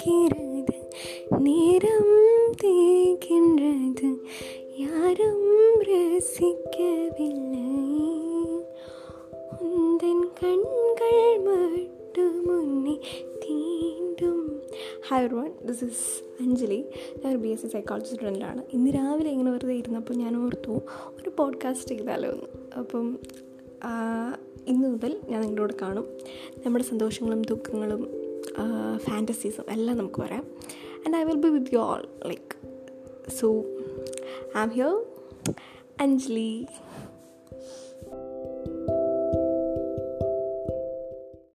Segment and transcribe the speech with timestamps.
[0.00, 0.74] காய்கிறது
[1.38, 2.12] நேரம்
[2.60, 4.10] தேய்கின்றது
[4.78, 7.64] யாரும் ரசிக்கவில்லை
[9.66, 12.96] உந்தன் கண்கள் மட்டும் முன்னே
[13.42, 14.46] தீண்டும்
[15.08, 16.06] hi one this is
[16.40, 16.80] Anjali
[17.22, 20.76] ഞാൻ ബി എസ് സി സൈക്കോളജി സ്റ്റുഡൻ്റാണ് ഇന്ന് രാവിലെ ഇങ്ങനെ വെറുതെ ഇരുന്നപ്പോൾ ഞാൻ ഓർത്തു
[21.16, 22.48] ഒരു പോഡ്കാസ്റ്റ് ചെയ്താലോ എന്ന്
[22.78, 23.08] അപ്പം
[24.66, 26.06] ഇന്ന് മുതൽ ഞാൻ നിങ്ങളോട് കാണും
[26.64, 28.04] നമ്മുടെ സന്തോഷങ്ങളും ദുഃഖങ്ങളും
[28.97, 30.45] ഫാന്റസീസും എല്ലാം നമുക്ക് പറയാം
[31.05, 32.55] and I will be with you all like
[33.31, 33.63] so
[34.57, 35.05] I am here
[36.01, 36.65] Anjali